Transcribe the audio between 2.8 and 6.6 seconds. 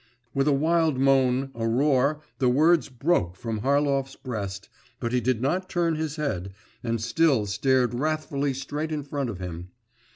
broke from Harlov's breast, but he did not turn his head,